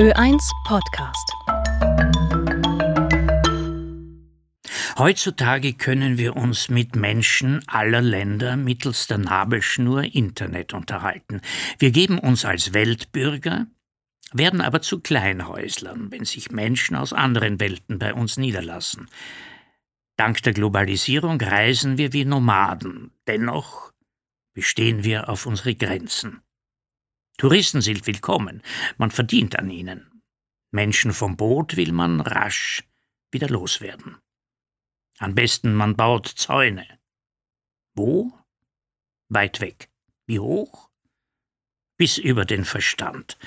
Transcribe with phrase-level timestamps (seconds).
[0.00, 1.30] Ö1 Podcast.
[4.96, 11.42] Heutzutage können wir uns mit Menschen aller Länder mittels der Nabelschnur Internet unterhalten.
[11.78, 13.66] Wir geben uns als Weltbürger,
[14.32, 19.06] werden aber zu Kleinhäuslern, wenn sich Menschen aus anderen Welten bei uns niederlassen.
[20.16, 23.92] Dank der Globalisierung reisen wir wie Nomaden, dennoch
[24.54, 26.40] bestehen wir auf unsere Grenzen.
[27.40, 28.62] Touristen sind willkommen,
[28.98, 30.22] man verdient an ihnen.
[30.72, 32.84] Menschen vom Boot will man rasch
[33.30, 34.18] wieder loswerden.
[35.16, 36.86] Am besten man baut Zäune.
[37.94, 38.30] Wo?
[39.30, 39.88] Weit weg.
[40.26, 40.90] Wie hoch?
[41.96, 43.38] Bis über den Verstand.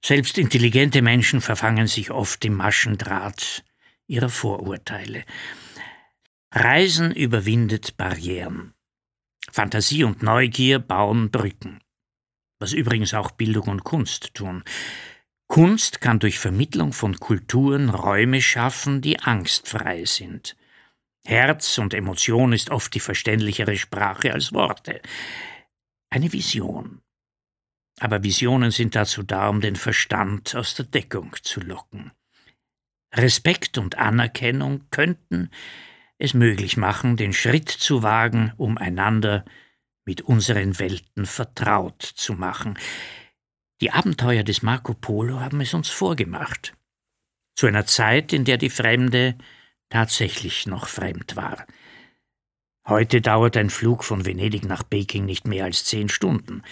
[0.00, 3.64] Selbst intelligente Menschen verfangen sich oft im Maschendraht
[4.06, 5.24] ihrer Vorurteile.
[6.52, 8.74] Reisen überwindet Barrieren.
[9.50, 11.81] Fantasie und Neugier bauen Brücken
[12.62, 14.62] was übrigens auch Bildung und Kunst tun.
[15.48, 20.56] Kunst kann durch Vermittlung von Kulturen Räume schaffen, die angstfrei sind.
[21.26, 25.02] Herz und Emotion ist oft die verständlichere Sprache als Worte.
[26.08, 27.02] Eine Vision.
[28.00, 32.12] Aber Visionen sind dazu da, um den Verstand aus der Deckung zu locken.
[33.14, 35.50] Respekt und Anerkennung könnten
[36.16, 39.44] es möglich machen, den Schritt zu wagen, um einander
[40.04, 42.78] mit unseren Welten vertraut zu machen.
[43.80, 46.74] Die Abenteuer des Marco Polo haben es uns vorgemacht.
[47.54, 49.36] Zu einer Zeit, in der die Fremde
[49.90, 51.66] tatsächlich noch fremd war.
[52.86, 56.62] Heute dauert ein Flug von Venedig nach Peking nicht mehr als zehn Stunden.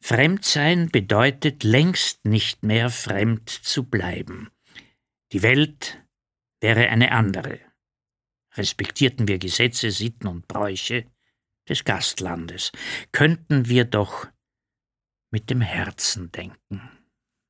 [0.00, 4.50] Fremdsein bedeutet längst nicht mehr fremd zu bleiben.
[5.32, 6.02] Die Welt
[6.60, 7.60] wäre eine andere.
[8.54, 11.06] Respektierten wir Gesetze, Sitten und Bräuche,
[11.68, 12.72] des Gastlandes,
[13.12, 14.26] könnten wir doch
[15.30, 17.01] mit dem Herzen denken.